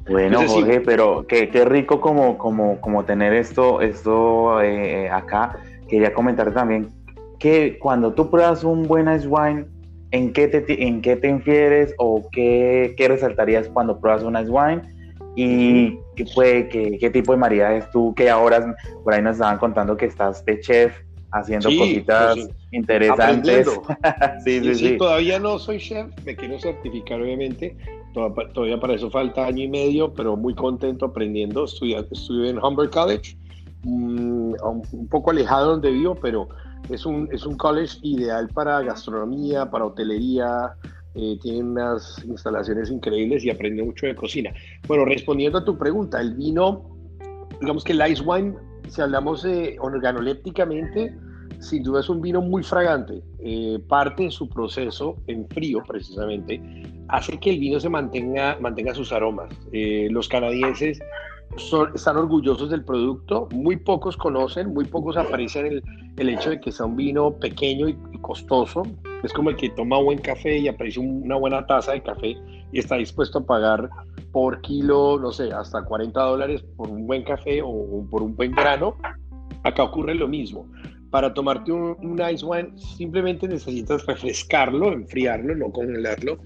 Bueno, 0.09 0.47
Jorge, 0.47 0.81
pero 0.81 1.27
qué, 1.27 1.49
qué, 1.49 1.63
rico 1.63 2.01
como, 2.01 2.39
como, 2.39 2.81
como 2.81 3.05
tener 3.05 3.33
esto, 3.33 3.81
esto 3.81 4.61
eh, 4.63 5.07
acá. 5.09 5.59
Quería 5.87 6.11
comentar 6.11 6.51
también 6.55 6.89
que 7.37 7.77
cuando 7.77 8.13
tú 8.13 8.31
pruebas 8.31 8.63
un 8.63 8.87
buen 8.87 9.07
ice 9.13 9.27
wine, 9.27 9.65
¿en 10.11 10.33
qué 10.33 10.47
te, 10.47 10.87
en 10.87 11.01
qué 11.01 11.15
te 11.15 11.27
infieres 11.27 11.93
o 11.97 12.27
qué, 12.31 12.93
qué 12.97 13.07
resaltarías 13.07 13.67
cuando 13.69 13.99
pruebas 13.99 14.23
un 14.23 14.37
ice 14.37 14.49
wine? 14.49 14.81
¿Y 15.35 15.97
qué, 16.15 16.25
fue, 16.25 16.67
qué, 16.69 16.97
qué 16.99 17.09
tipo 17.09 17.31
de 17.31 17.37
maridajes 17.37 17.89
tú, 17.91 18.13
que 18.15 18.29
ahora 18.29 18.75
por 19.03 19.13
ahí 19.13 19.21
nos 19.21 19.33
estaban 19.33 19.57
contando 19.57 19.95
que 19.95 20.05
estás 20.05 20.43
de 20.43 20.59
chef, 20.59 20.93
haciendo 21.31 21.69
cositas 21.69 22.35
pues 22.35 22.49
interesantes. 22.71 23.67
sí, 24.43 24.59
sí, 24.61 24.75
sí, 24.75 24.97
Todavía 24.97 25.39
no 25.39 25.59
soy 25.59 25.79
chef, 25.79 26.07
me 26.25 26.35
quiero 26.35 26.59
certificar 26.59 27.21
obviamente. 27.21 27.75
Todavía 28.13 28.79
para 28.79 28.95
eso 28.95 29.09
falta 29.11 29.45
año 29.45 29.63
y 29.63 29.67
medio, 29.67 30.13
pero 30.13 30.35
muy 30.35 30.55
contento 30.55 31.05
aprendiendo. 31.05 31.65
Estudié, 31.65 32.03
estudié 32.11 32.49
en 32.49 32.57
Humber 32.57 32.89
College, 32.89 33.37
mm, 33.83 34.53
un, 34.63 35.07
poco 35.09 35.29
alejado 35.29 35.71
donde 35.71 35.91
vivo, 35.91 36.15
pero 36.15 36.49
es 36.89 37.05
un, 37.05 37.29
es 37.31 37.45
un 37.45 37.57
college 37.57 37.97
ideal 38.01 38.47
para 38.49 38.81
gastronomía, 38.81 39.69
para 39.69 39.85
hotelería. 39.85 40.73
Eh, 41.15 41.37
tiene 41.41 41.63
unas 41.63 42.23
instalaciones 42.23 42.91
increíbles 42.91 43.43
y 43.43 43.49
aprende 43.49 43.83
mucho 43.83 44.05
de 44.05 44.15
cocina. 44.15 44.53
Bueno, 44.87 45.05
respondiendo 45.05 45.57
a 45.57 45.65
tu 45.65 45.77
pregunta, 45.77 46.21
el 46.21 46.35
vino, 46.35 46.95
digamos 47.59 47.83
que 47.83 47.93
el 47.93 48.11
ice 48.11 48.23
wine 48.23 48.55
si 48.89 49.01
hablamos 49.01 49.43
de 49.43 49.77
organolépticamente, 49.79 51.15
sin 51.59 51.83
duda 51.83 51.99
es 52.01 52.09
un 52.09 52.21
vino 52.21 52.41
muy 52.41 52.63
fragante. 52.63 53.21
Eh, 53.39 53.79
parte 53.87 54.23
de 54.23 54.31
su 54.31 54.47
proceso 54.47 55.15
en 55.27 55.47
frío, 55.49 55.83
precisamente, 55.87 56.61
hace 57.07 57.39
que 57.39 57.51
el 57.51 57.59
vino 57.59 57.79
se 57.79 57.89
mantenga, 57.89 58.57
mantenga 58.59 58.93
sus 58.93 59.11
aromas. 59.11 59.49
Eh, 59.71 60.07
los 60.11 60.27
canadienses 60.27 60.99
están 61.95 62.17
orgullosos 62.17 62.69
del 62.69 62.83
producto, 62.83 63.47
muy 63.51 63.77
pocos 63.77 64.15
conocen, 64.15 64.73
muy 64.73 64.85
pocos 64.85 65.17
aprecian 65.17 65.65
el, 65.65 65.83
el 66.17 66.29
hecho 66.29 66.51
de 66.51 66.59
que 66.59 66.71
sea 66.71 66.85
un 66.85 66.95
vino 66.95 67.31
pequeño 67.31 67.89
y, 67.89 67.97
costoso. 68.21 68.83
Es 69.23 69.33
como 69.33 69.49
el 69.49 69.55
que 69.55 69.69
toma 69.69 69.97
buen 69.97 70.19
café 70.19 70.57
y 70.57 70.67
aprecia 70.67 71.01
una 71.01 71.35
buena 71.35 71.65
taza 71.65 71.93
de 71.93 72.03
café 72.03 72.37
y 72.71 72.79
está 72.79 72.95
dispuesto 72.95 73.39
a 73.39 73.45
pagar 73.45 73.89
por 74.31 74.61
kilo, 74.61 75.17
no 75.19 75.31
sé, 75.31 75.51
hasta 75.51 75.83
40 75.83 76.21
dólares 76.21 76.63
por 76.75 76.89
un 76.89 77.07
buen 77.07 77.23
café 77.23 77.61
o, 77.63 78.05
por 78.09 78.21
un 78.21 78.35
buen 78.35 78.51
grano. 78.51 78.95
Acá 79.63 79.83
ocurre 79.83 80.15
lo 80.15 80.27
mismo. 80.27 80.67
Para 81.11 81.33
tomarte 81.33 81.71
un, 81.71 82.21
ice 82.31 82.45
wine 82.45 82.77
simplemente 82.77 83.47
necesitas 83.47 84.05
refrescarlo, 84.05 84.91
enfriarlo, 84.91 85.55
no 85.55 85.71
congelarlo. 85.71 86.37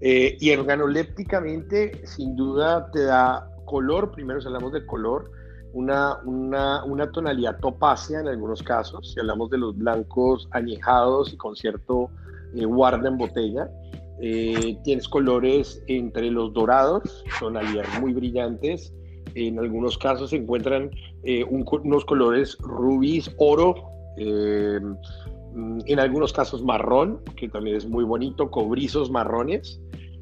Eh, 0.00 0.36
y 0.40 0.50
organolépticamente, 0.50 2.06
sin 2.06 2.36
duda, 2.36 2.90
te 2.92 3.04
da 3.04 3.48
color, 3.64 4.12
primero 4.12 4.40
si 4.40 4.46
hablamos 4.46 4.72
de 4.72 4.86
color, 4.86 5.30
una, 5.72 6.18
una, 6.24 6.84
una, 6.84 7.10
tonalidad 7.10 7.58
topacia 7.60 8.20
en 8.20 8.28
algunos 8.28 8.62
casos, 8.62 9.12
si 9.12 9.20
hablamos 9.20 9.50
de 9.50 9.58
los 9.58 9.76
blancos 9.76 10.48
añejados 10.52 11.32
y 11.32 11.36
con 11.36 11.54
cierto 11.54 12.10
eh, 12.54 12.64
guarda 12.64 13.08
en 13.08 13.18
botella. 13.18 13.70
Eh, 14.20 14.76
tienes 14.82 15.08
colores 15.08 15.82
entre 15.86 16.30
los 16.30 16.52
dorados, 16.52 17.24
tonalidades 17.38 18.00
muy 18.00 18.12
brillantes. 18.12 18.92
En 19.34 19.58
algunos 19.58 19.96
casos 19.98 20.30
se 20.30 20.36
encuentran 20.36 20.90
eh, 21.22 21.44
unos 21.44 22.04
colores 22.04 22.56
rubíes, 22.58 23.30
oro, 23.38 23.74
mm, 24.24 25.80
en 25.86 26.00
algunos 26.00 26.32
casos 26.32 26.62
marrón, 26.62 27.20
que 27.36 27.48
también 27.48 27.76
es 27.76 27.86
muy 27.86 28.04
bonito, 28.04 28.50
cobrizos 28.50 29.10
marrones. 29.10 29.80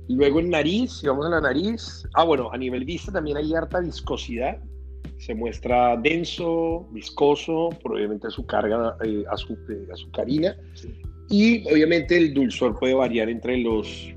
Luego 0.08 0.40
en 0.40 0.50
nariz, 0.50 0.92
si 0.92 1.08
vamos 1.08 1.26
a 1.26 1.30
la 1.30 1.40
nariz, 1.40 2.06
ah 2.14 2.24
bueno, 2.24 2.50
a 2.52 2.56
nivel 2.56 2.84
vista 2.84 3.10
también 3.12 3.36
hay 3.36 3.52
harta 3.54 3.80
viscosidad, 3.80 4.58
se 5.18 5.34
muestra 5.34 5.96
denso, 5.96 6.86
viscoso, 6.92 7.70
probablemente 7.82 8.30
su 8.30 8.46
carga 8.46 8.96
eh, 9.04 9.24
azucarina. 9.92 10.56
Y 11.28 11.68
obviamente 11.72 12.16
el 12.16 12.34
dulzor 12.34 12.78
puede 12.78 12.94
variar 12.94 13.28
entre 13.28 13.58
los, 13.58 14.14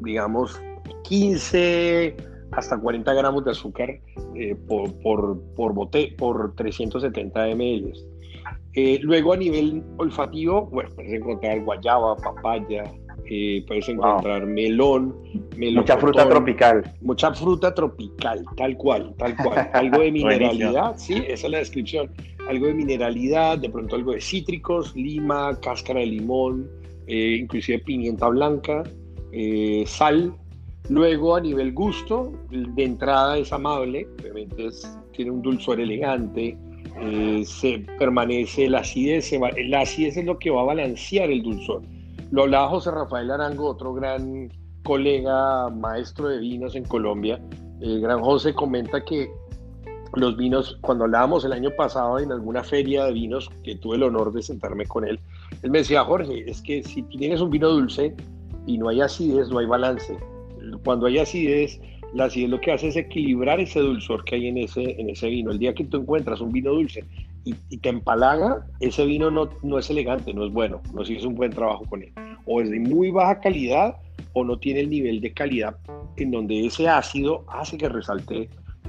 digamos, 0.00 0.58
15 1.04 2.16
hasta 2.52 2.78
40 2.78 3.12
gramos 3.14 3.44
de 3.44 3.50
azúcar 3.52 3.90
eh, 4.34 4.56
por, 4.66 4.92
por, 5.00 5.40
por, 5.54 5.74
bote, 5.74 6.14
por 6.16 6.54
370 6.54 7.46
ml. 7.54 7.92
Eh, 8.74 9.00
luego 9.02 9.32
a 9.32 9.36
nivel 9.36 9.82
olfativo, 9.96 10.66
bueno, 10.66 10.90
puedes 10.94 11.12
encontrar 11.12 11.60
guayaba, 11.64 12.16
papaya, 12.16 12.84
eh, 13.28 13.64
puedes 13.66 13.88
encontrar 13.88 14.46
melón, 14.46 15.14
Mucha 15.56 15.98
fruta 15.98 16.28
tropical. 16.28 16.94
Mucha 17.00 17.34
fruta 17.34 17.74
tropical, 17.74 18.44
tal 18.56 18.76
cual, 18.76 19.14
tal 19.18 19.36
cual. 19.36 19.70
Algo 19.74 20.00
de 20.00 20.12
mineralidad, 20.12 20.96
sí, 20.96 21.14
esa 21.26 21.46
es 21.46 21.50
la 21.50 21.58
descripción. 21.58 22.10
Algo 22.48 22.66
de 22.66 22.74
mineralidad, 22.74 23.58
de 23.58 23.68
pronto 23.68 23.96
algo 23.96 24.12
de 24.12 24.20
cítricos, 24.20 24.94
lima, 24.94 25.58
cáscara 25.60 26.00
de 26.00 26.06
limón, 26.06 26.70
eh, 27.08 27.38
inclusive 27.40 27.80
pimienta 27.80 28.28
blanca, 28.28 28.84
sal. 29.86 30.32
Luego 30.88 31.36
a 31.36 31.40
nivel 31.40 31.72
gusto, 31.72 32.32
de 32.50 32.84
entrada 32.84 33.36
es 33.36 33.52
amable, 33.52 34.08
obviamente 34.20 34.70
tiene 35.12 35.30
un 35.30 35.42
dulzor 35.42 35.80
elegante, 35.80 36.56
se 37.44 37.84
permanece 37.98 38.68
la 38.68 38.80
acidez, 38.80 39.32
la 39.68 39.80
acidez 39.80 40.16
es 40.16 40.24
lo 40.24 40.38
que 40.38 40.50
va 40.50 40.62
a 40.62 40.64
balancear 40.64 41.30
el 41.30 41.42
dulzor 41.42 41.82
lo 42.30 42.42
hablaba 42.42 42.68
José 42.68 42.92
Rafael 42.92 43.30
Arango, 43.30 43.68
otro 43.68 43.92
gran 43.92 44.52
colega, 44.84 45.68
maestro 45.68 46.28
de 46.28 46.38
vinos 46.38 46.76
en 46.76 46.84
Colombia. 46.84 47.40
El 47.80 48.00
gran 48.00 48.20
José 48.20 48.54
comenta 48.54 49.04
que 49.04 49.28
los 50.14 50.36
vinos, 50.36 50.78
cuando 50.80 51.04
hablábamos 51.04 51.44
el 51.44 51.52
año 51.52 51.70
pasado 51.76 52.18
en 52.20 52.30
alguna 52.30 52.62
feria 52.62 53.04
de 53.04 53.12
vinos, 53.12 53.50
que 53.64 53.74
tuve 53.76 53.96
el 53.96 54.04
honor 54.04 54.32
de 54.32 54.42
sentarme 54.42 54.86
con 54.86 55.06
él, 55.06 55.18
él 55.62 55.70
me 55.70 55.78
decía, 55.78 56.04
Jorge, 56.04 56.48
es 56.48 56.62
que 56.62 56.82
si 56.84 57.02
tienes 57.02 57.40
un 57.40 57.50
vino 57.50 57.68
dulce 57.68 58.14
y 58.66 58.78
no 58.78 58.88
hay 58.88 59.00
acidez, 59.00 59.48
no 59.48 59.58
hay 59.58 59.66
balance. 59.66 60.16
Cuando 60.84 61.06
hay 61.06 61.18
acidez, 61.18 61.80
la 62.12 62.24
acidez 62.24 62.50
lo 62.50 62.60
que 62.60 62.72
hace 62.72 62.88
es 62.88 62.96
equilibrar 62.96 63.60
ese 63.60 63.80
dulzor 63.80 64.24
que 64.24 64.36
hay 64.36 64.48
en 64.48 64.58
ese, 64.58 65.00
en 65.00 65.10
ese 65.10 65.28
vino. 65.28 65.50
El 65.50 65.58
día 65.58 65.74
que 65.74 65.84
tú 65.84 65.98
encuentras 65.98 66.40
un 66.40 66.52
vino 66.52 66.72
dulce 66.72 67.04
y, 67.44 67.54
te 67.78 67.88
empalaga, 67.88 68.66
ese 68.80 69.04
vino 69.06 69.30
no, 69.30 69.48
no 69.62 69.78
es 69.78 69.88
elegante, 69.90 70.34
no 70.34 70.44
es 70.44 70.52
bueno, 70.52 70.82
no 70.92 71.04
sigues 71.04 71.24
un 71.24 71.34
buen 71.34 71.50
trabajo 71.50 71.84
con 71.86 72.02
él. 72.02 72.12
O 72.46 72.60
es 72.60 72.70
de 72.70 72.80
muy 72.80 73.10
baja 73.10 73.40
calidad 73.40 73.96
o 74.32 74.44
no 74.44 74.58
tiene 74.58 74.80
el 74.80 74.90
nivel 74.90 75.20
de 75.20 75.32
calidad 75.32 75.76
en 76.16 76.30
donde 76.30 76.66
ese 76.66 76.88
ácido 76.88 77.44
hace 77.48 77.78
que 77.78 77.88
resalte 77.88 78.42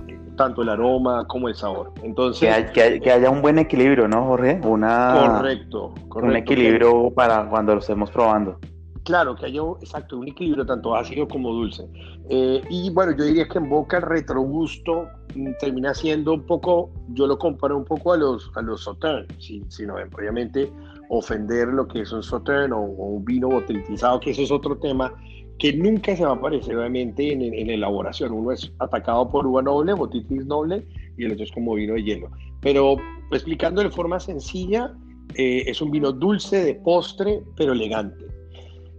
eh, 0.08 0.20
tanto 0.36 0.64
el 0.64 0.70
aroma 0.70 1.26
como 1.28 1.48
el 1.48 1.56
sabor. 1.56 1.94
Entonces, 2.04 2.72
que, 2.72 3.12
haya 3.12 3.30
un 3.30 3.42
buen 3.42 3.60
equilibrio, 3.60 4.08
¿no, 4.08 4.26
Jorge? 4.26 4.60
Una, 4.64 5.38
correcto, 5.38 5.94
correcto. 6.10 6.32
Un 6.32 6.36
equilibrio 6.36 7.12
para 7.12 7.48
cuando 7.48 7.74
lo 7.76 7.80
estemos 7.80 8.12
probando. 8.12 8.60
Claro, 9.04 9.36
que 9.36 9.48
haya 9.48 9.62
exacto, 9.82 10.18
un 10.18 10.28
equilibrio 10.28 10.66
tanto 10.66 10.96
ácido 10.96 11.28
como 11.28 11.52
dulce. 11.52 11.88
Eh, 12.30 12.62
y 12.70 12.92
bueno, 12.92 13.16
yo 13.18 13.26
diría 13.26 13.48
que 13.48 13.58
en 13.58 13.68
boca 13.68 13.98
el 13.98 14.04
retrogusto 14.04 15.08
mm, 15.36 15.54
termina 15.60 15.94
siendo 15.94 16.34
un 16.34 16.46
poco, 16.46 16.92
yo 17.10 17.26
lo 17.26 17.40
comparo 17.40 17.78
un 17.78 17.86
poco 17.86 18.14
a 18.14 18.18
los, 18.18 18.52
a 18.56 18.62
los 18.62 18.84
Sauternes, 18.84 19.28
si, 19.40 19.64
si 19.70 19.86
no 19.88 19.96
obviamente 19.96 20.72
ofender 21.10 21.70
lo 21.70 21.88
que 21.88 22.02
es 22.02 22.12
un 22.12 22.22
Sauternes 22.22 22.74
o, 22.74 22.82
un 22.82 23.26
vino 23.26 23.50
botellizado, 23.50 24.20
que 24.20 24.32
eso 24.32 24.44
es 24.44 24.52
otro 24.52 24.78
tema 24.78 25.14
que 25.58 25.74
nunca 25.74 26.16
se 26.16 26.24
va 26.24 26.32
a 26.32 26.36
aparecer 26.36 26.78
obviamente 26.78 27.34
en, 27.34 27.42
en, 27.42 27.70
elaboración. 27.70 28.32
Uno 28.32 28.52
es 28.52 28.72
atacado 28.80 29.30
por 29.30 29.46
uva 29.46 29.62
noble, 29.62 29.94
botitis 29.94 30.46
noble, 30.46 30.86
y 31.18 31.26
el 31.26 31.34
otro 31.34 31.44
es 31.44 31.52
como 31.52 31.76
vino 31.76 31.94
de 31.94 32.04
hielo. 32.04 32.32
Pero 32.62 32.98
explicando 33.32 33.82
de 33.82 33.90
forma 33.90 34.20
sencilla, 34.20 34.94
eh, 35.36 35.64
es 35.68 35.82
un 35.82 35.92
vino 35.92 36.12
dulce 36.12 36.64
de 36.64 36.76
postre, 36.76 37.44
pero 37.56 37.74
elegante. 37.74 38.31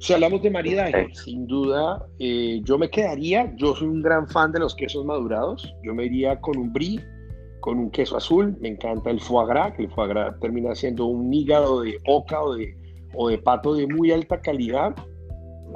Si 0.02 0.12
hablamos 0.12 0.42
de 0.42 0.50
maridaje, 0.50 1.14
sin 1.14 1.46
duda, 1.46 2.04
eh, 2.18 2.60
yo 2.64 2.76
me 2.76 2.90
quedaría, 2.90 3.54
yo 3.54 3.76
soy 3.76 3.86
un 3.86 4.02
gran 4.02 4.26
fan 4.26 4.50
de 4.50 4.58
los 4.58 4.74
quesos 4.74 5.04
madurados, 5.04 5.72
yo 5.84 5.94
me 5.94 6.06
iría 6.06 6.40
con 6.40 6.58
un 6.58 6.72
brie, 6.72 7.00
con 7.60 7.78
un 7.78 7.88
queso 7.88 8.16
azul, 8.16 8.56
me 8.60 8.70
encanta 8.70 9.10
el 9.10 9.20
foie 9.20 9.46
gras, 9.46 9.74
que 9.76 9.84
el 9.84 9.90
foie 9.92 10.08
gras 10.08 10.34
termina 10.40 10.74
siendo 10.74 11.06
un 11.06 11.32
hígado 11.32 11.82
de 11.82 12.00
oca 12.08 12.42
o 12.42 12.56
de, 12.56 12.76
o 13.14 13.28
de 13.28 13.38
pato 13.38 13.74
de 13.74 13.86
muy 13.86 14.10
alta 14.10 14.40
calidad. 14.40 14.92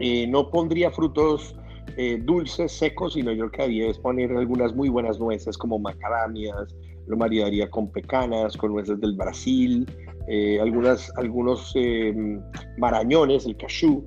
Eh, 0.01 0.27
no 0.27 0.51
pondría 0.51 0.91
frutos 0.91 1.55
eh, 1.97 2.21
dulces, 2.21 2.73
secos, 2.73 3.13
sino 3.13 3.31
yo 3.31 3.49
que 3.53 3.63
haría 3.63 3.89
es 3.89 3.99
poner 4.01 4.33
algunas 4.33 4.75
muy 4.75 4.89
buenas 4.89 5.21
nueces 5.21 5.57
como 5.57 5.79
macadamias, 5.79 6.75
lo 7.07 7.17
maridaría 7.17 7.71
con 7.71 7.93
pecanas, 7.93 8.57
con 8.57 8.73
nueces 8.73 8.99
del 9.01 9.15
Brasil, 9.15 9.87
algunas, 10.61 11.13
algunos 11.17 11.73
marañones, 12.79 13.47
el 13.47 13.57
cashew, 13.57 14.05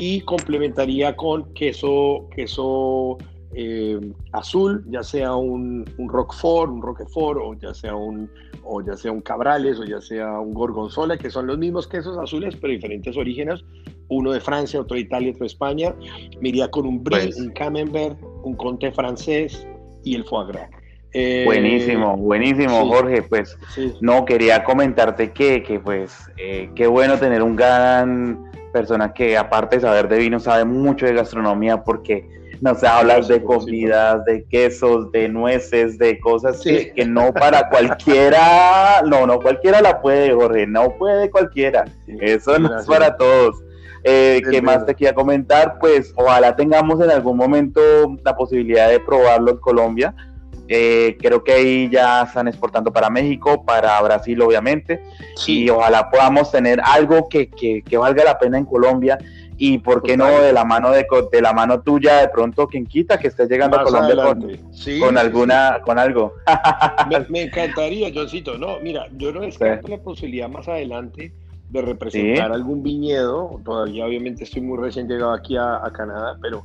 y 0.00 0.20
complementaría 0.20 1.16
con 1.16 1.52
queso, 1.54 2.28
queso 2.34 3.18
eh, 3.52 3.98
azul, 4.32 4.84
ya 4.88 5.02
sea 5.02 5.34
un, 5.34 5.84
un, 5.98 6.08
Roquefort, 6.08 6.70
un 6.70 6.80
Roquefort, 6.80 7.40
o 7.42 7.54
ya 7.54 7.74
sea 7.74 7.96
un, 7.96 8.30
o 8.62 8.80
ya 8.80 8.96
sea 8.96 9.10
un 9.10 9.20
Cabrales, 9.20 9.80
o 9.80 9.84
ya 9.84 10.00
sea 10.00 10.38
un 10.38 10.54
Gorgonzola, 10.54 11.18
que 11.18 11.30
son 11.30 11.48
los 11.48 11.58
mismos 11.58 11.88
quesos 11.88 12.16
azules, 12.16 12.54
pero 12.60 12.72
diferentes 12.72 13.16
orígenes, 13.16 13.64
uno 14.08 14.30
de 14.30 14.40
Francia, 14.40 14.80
otro 14.80 14.94
de 14.94 15.00
Italia, 15.00 15.30
otro 15.30 15.40
de 15.40 15.48
España. 15.48 15.92
Me 16.40 16.50
iría 16.50 16.70
con 16.70 16.86
un 16.86 17.02
Brie, 17.02 17.24
pues 17.24 17.36
un 17.40 17.50
Camembert, 17.50 18.16
un 18.44 18.54
Conte 18.54 18.92
francés 18.92 19.66
y 20.04 20.14
el 20.14 20.22
Foie 20.24 20.46
Gras. 20.52 20.70
Eh, 21.12 21.42
buenísimo, 21.44 22.16
buenísimo, 22.16 22.86
Jorge. 22.86 23.22
Pues 23.22 23.56
no 24.00 24.24
quería 24.24 24.62
comentarte 24.62 25.32
que, 25.32 25.64
que 25.64 25.80
pues 25.80 26.16
eh, 26.36 26.70
qué 26.76 26.86
bueno 26.86 27.18
tener 27.18 27.42
un 27.42 27.56
gran 27.56 28.47
persona 28.72 29.12
que 29.12 29.36
aparte 29.36 29.76
de 29.76 29.82
saber 29.82 30.08
de 30.08 30.18
vino 30.18 30.40
sabe 30.40 30.64
mucho 30.64 31.06
de 31.06 31.14
gastronomía 31.14 31.82
porque 31.82 32.28
nos 32.60 32.82
hablas 32.82 33.28
de 33.28 33.42
comidas, 33.42 34.24
de 34.24 34.44
quesos, 34.44 35.12
de 35.12 35.28
nueces, 35.28 35.98
de 35.98 36.18
cosas 36.18 36.60
que, 36.60 37.04
no 37.06 37.32
para 37.32 37.68
cualquiera, 37.68 39.02
no, 39.06 39.26
no 39.26 39.40
cualquiera 39.40 39.80
la 39.80 40.00
puede, 40.00 40.32
Jorge, 40.32 40.66
no 40.66 40.96
puede 40.98 41.30
cualquiera, 41.30 41.84
eso 42.06 42.58
no 42.58 42.78
es 42.78 42.86
para 42.86 43.16
todos. 43.16 43.62
Eh, 44.04 44.40
¿Qué 44.48 44.62
más 44.62 44.86
te 44.86 44.94
quería 44.94 45.14
comentar? 45.14 45.78
Pues 45.80 46.12
ojalá 46.16 46.54
tengamos 46.54 47.00
en 47.00 47.10
algún 47.10 47.36
momento 47.36 47.80
la 48.24 48.36
posibilidad 48.36 48.88
de 48.88 49.00
probarlo 49.00 49.50
en 49.50 49.58
Colombia. 49.58 50.14
Eh, 50.70 51.16
creo 51.18 51.42
que 51.42 51.52
ahí 51.52 51.88
ya 51.90 52.22
están 52.24 52.46
exportando 52.46 52.92
para 52.92 53.08
México, 53.08 53.64
para 53.64 54.00
Brasil 54.02 54.40
obviamente, 54.42 55.02
y 55.46 55.70
ojalá 55.70 56.10
podamos 56.10 56.50
tener 56.50 56.78
algo 56.84 57.26
que, 57.28 57.48
que, 57.48 57.96
valga 57.96 58.22
la 58.22 58.38
pena 58.38 58.58
en 58.58 58.66
Colombia. 58.66 59.18
Y 59.60 59.78
por 59.78 60.04
qué 60.04 60.16
no 60.16 60.40
de 60.40 60.52
la 60.52 60.64
mano 60.64 60.92
de, 60.92 61.04
de, 61.32 61.42
la 61.42 61.52
mano 61.52 61.80
tuya 61.80 62.18
de 62.18 62.28
pronto 62.28 62.68
quien 62.68 62.86
quita 62.86 63.18
que 63.18 63.26
estés 63.26 63.48
llegando 63.48 63.80
a 63.80 63.82
Colombia 63.82 64.14
con, 65.00 65.18
alguna 65.18 65.80
con 65.84 65.98
algo. 65.98 66.34
Me, 67.28 67.42
encantaría 67.42 68.12
Johncito. 68.14 68.56
No 68.56 68.78
mira 68.80 69.08
yo 69.16 69.32
no 69.32 69.40
descarto 69.40 69.88
la 69.88 69.98
posibilidad 69.98 70.48
más 70.48 70.68
adelante 70.68 71.32
de 71.70 71.82
representar 71.82 72.52
algún 72.52 72.84
viñedo. 72.84 73.60
Todavía 73.64 74.06
obviamente 74.06 74.44
estoy 74.44 74.62
muy 74.62 74.78
recién 74.78 75.08
llegado 75.08 75.32
aquí 75.32 75.56
a, 75.56 75.84
a 75.84 75.90
Canadá 75.92 76.38
pero 76.40 76.64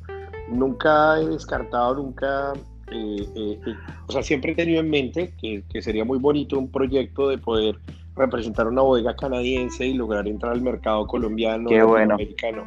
nunca 0.50 1.20
he 1.20 1.26
descartado 1.26 1.96
nunca 1.96 2.54
eh, 2.94 3.28
eh, 3.36 3.60
eh, 3.66 3.76
o 4.08 4.12
sea, 4.12 4.22
siempre 4.22 4.52
he 4.52 4.56
tenido 4.56 4.80
en 4.80 4.90
mente 4.90 5.34
que, 5.42 5.64
sería 5.82 6.06
muy 6.06 6.20
bonito 6.20 6.58
un 6.58 6.70
proyecto 6.70 7.30
de 7.30 7.38
poder 7.38 7.78
representar 8.16 8.68
una 8.68 8.82
bodega 8.82 9.16
canadiense 9.16 9.86
y 9.86 9.94
lograr 9.94 10.28
entrar 10.28 10.54
al 10.54 10.62
mercado 10.62 11.08
colombiano 11.08 11.70
Qué 11.70 11.82
bueno. 11.82 12.14
americano. 12.14 12.66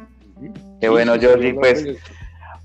Qué 0.81 0.89
bueno, 0.89 1.13
Georgie, 1.19 1.53
pues, 1.53 1.85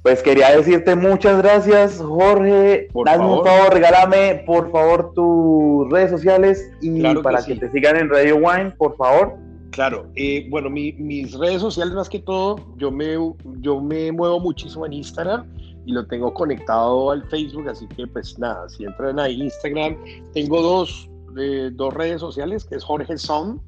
pues 0.03 0.23
quería 0.23 0.55
decirte 0.57 0.95
muchas 0.97 1.39
gracias, 1.39 1.99
Jorge. 1.99 2.89
Por 2.93 3.07
Dame 3.07 3.25
un 3.25 3.45
favor, 3.45 3.73
regálame 3.73 4.43
por 4.45 4.71
favor 4.71 5.15
tus 5.15 5.89
redes 5.91 6.11
sociales 6.11 6.71
y 6.83 7.01
para 7.23 7.43
que, 7.45 7.55
te 7.55 7.71
sigan 7.71 7.97
en 7.97 8.11
Radio 8.11 8.37
Wine, 8.37 8.73
por 8.73 8.97
favor. 8.97 9.37
Claro, 9.71 10.07
bueno, 10.51 10.69
mis 10.69 11.33
redes 11.39 11.63
sociales 11.63 11.95
más 11.95 12.09
que 12.09 12.19
todo, 12.19 12.57
yo 12.77 12.91
me, 12.91 13.15
yo 13.61 13.81
me 13.81 14.13
muevo 14.13 14.39
muchísimo 14.39 14.85
en 14.85 14.93
Instagram 14.95 15.47
y 15.85 15.93
lo 15.93 16.07
tengo 16.07 16.33
conectado 16.33 17.11
al 17.11 17.25
Facebook, 17.29 17.69
así 17.69 17.87
que 17.89 18.07
pues 18.07 18.39
nada, 18.39 18.69
si 18.69 18.85
entran 18.85 19.19
a 19.19 19.29
Instagram, 19.29 19.97
tengo 20.33 20.63
dos, 20.63 21.09
eh, 21.39 21.71
dos 21.73 21.93
redes 21.95 22.21
sociales, 22.21 22.65
que 22.65 22.77
es 22.77 22.85
Jorge 22.85 23.19
Son, 23.19 23.61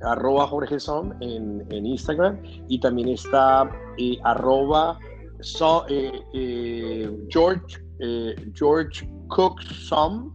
arroba 0.00 0.46
Jorge 0.46 0.80
Son 0.80 1.14
en, 1.20 1.64
en 1.70 1.86
Instagram, 1.86 2.40
y 2.68 2.80
también 2.80 3.08
está 3.08 3.70
eh, 3.98 4.18
arroba 4.24 4.98
eh, 5.88 7.10
George, 7.28 7.78
George 8.54 9.08
Cook 9.28 9.60
Son 9.62 10.32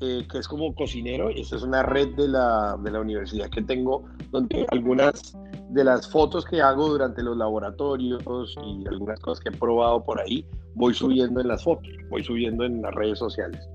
que 0.00 0.38
es 0.38 0.46
como 0.46 0.72
cocinero, 0.76 1.28
y 1.28 1.40
esta 1.40 1.56
es 1.56 1.62
una 1.62 1.82
red 1.82 2.14
de 2.14 2.28
la, 2.28 2.78
de 2.84 2.92
la 2.92 3.00
universidad 3.00 3.50
que 3.50 3.62
tengo, 3.62 4.04
donde 4.30 4.64
algunas 4.70 5.36
de 5.70 5.84
las 5.84 6.08
fotos 6.10 6.44
que 6.44 6.60
hago 6.62 6.88
durante 6.88 7.22
los 7.22 7.36
laboratorios 7.36 8.22
y 8.64 8.86
algunas 8.88 9.20
cosas 9.20 9.42
que 9.42 9.50
he 9.50 9.58
probado 9.58 10.02
por 10.04 10.20
ahí, 10.20 10.46
voy 10.74 10.94
subiendo 10.94 11.40
en 11.40 11.48
las 11.48 11.62
fotos, 11.62 11.92
voy 12.08 12.24
subiendo 12.24 12.64
en 12.64 12.82
las 12.82 12.94
redes 12.94 13.18
sociales. 13.18 13.68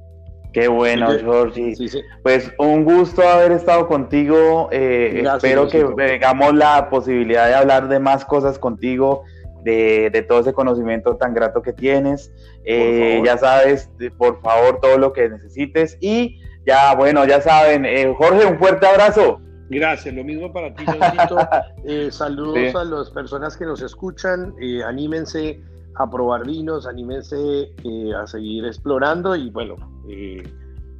Qué 0.53 0.67
bueno, 0.67 1.09
George. 1.19 1.73
Pues 2.21 2.51
un 2.59 2.85
gusto 2.85 3.27
haber 3.27 3.51
estado 3.51 3.87
contigo. 3.87 4.69
Eh, 4.71 5.23
espero 5.25 5.67
que 5.67 5.83
tengamos 5.97 6.53
la 6.53 6.89
posibilidad 6.91 7.47
de 7.47 7.55
hablar 7.55 7.87
de 7.87 7.99
más 7.99 8.23
cosas 8.23 8.59
contigo, 8.59 9.23
de, 9.63 10.25
todo 10.27 10.41
ese 10.41 10.53
conocimiento 10.53 11.17
tan 11.17 11.33
grato 11.33 11.63
que 11.63 11.73
tienes. 11.73 12.31
Eh, 12.65 13.23
ya 13.25 13.37
sabes, 13.39 13.89
por 14.15 14.41
favor, 14.41 14.79
todo 14.79 14.99
lo 14.99 15.11
que 15.11 15.27
necesites. 15.27 15.97
Y 15.99 16.39
ya, 16.67 16.93
bueno, 16.93 17.25
ya 17.25 17.41
saben, 17.41 17.83
eh, 17.85 18.13
Jorge, 18.15 18.45
un 18.45 18.59
fuerte 18.59 18.85
abrazo. 18.85 19.41
Gracias, 19.73 20.13
lo 20.13 20.23
mismo 20.23 20.51
para 20.51 20.73
ti, 20.73 20.85
saludos 22.11 22.75
a 22.75 22.83
las 22.83 23.09
personas 23.11 23.57
que 23.57 23.65
nos 23.65 23.81
escuchan. 23.81 24.53
anímense 24.85 25.59
a 25.95 26.09
probar 26.09 26.45
vinos, 26.45 26.87
anímense 26.87 27.35
eh, 27.83 28.13
a 28.15 28.25
seguir 28.27 28.65
explorando 28.65 29.35
y 29.35 29.49
bueno, 29.49 29.75
eh, 30.09 30.43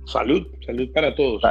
salud, 0.06 0.46
salud 0.66 0.88
para 0.94 1.16
todos. 1.16 1.42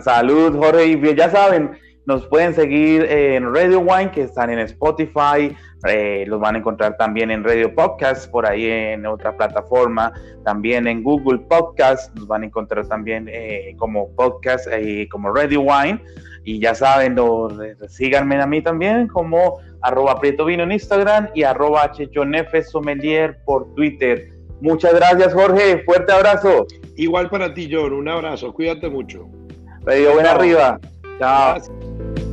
salud, 0.00 0.56
Jorge, 0.56 0.86
y 0.86 1.14
ya 1.14 1.30
saben, 1.30 1.78
nos 2.06 2.26
pueden 2.26 2.54
seguir 2.54 3.02
en 3.04 3.54
Radio 3.54 3.80
Wine, 3.80 4.10
que 4.10 4.22
están 4.22 4.50
en 4.50 4.58
Spotify, 4.60 5.54
eh, 5.86 6.24
los 6.26 6.40
van 6.40 6.56
a 6.56 6.58
encontrar 6.58 6.96
también 6.96 7.30
en 7.30 7.44
Radio 7.44 7.74
Podcast, 7.74 8.30
por 8.30 8.46
ahí 8.46 8.66
en 8.66 9.06
otra 9.06 9.36
plataforma, 9.36 10.12
también 10.44 10.86
en 10.86 11.02
Google 11.02 11.38
Podcast, 11.38 12.14
nos 12.16 12.26
van 12.26 12.42
a 12.42 12.46
encontrar 12.46 12.86
también 12.86 13.30
como 13.76 14.10
podcast, 14.14 14.66
como 15.10 15.32
Radio 15.32 15.60
Wine. 15.60 16.02
Y 16.44 16.60
ya 16.60 16.74
saben, 16.74 17.16
síganme 17.88 18.40
a 18.40 18.46
mí 18.46 18.62
también 18.62 19.06
como 19.08 19.60
arroba 19.82 20.18
Prieto 20.18 20.44
Vino 20.44 20.62
en 20.62 20.72
Instagram 20.72 21.28
y 21.34 21.42
arroba 21.42 21.90
Chechonefe 21.92 22.62
Sommelier 22.62 23.38
por 23.44 23.74
Twitter. 23.74 24.32
Muchas 24.60 24.94
gracias, 24.94 25.34
Jorge. 25.34 25.82
Fuerte 25.84 26.12
abrazo. 26.12 26.66
Igual 26.96 27.30
para 27.30 27.54
ti, 27.54 27.68
John. 27.70 27.92
Un 27.92 28.08
abrazo. 28.08 28.52
Cuídate 28.52 28.88
mucho. 28.88 29.28
Radio 29.84 30.14
Buena 30.14 30.32
Arriba. 30.32 30.80
Chao. 31.18 32.27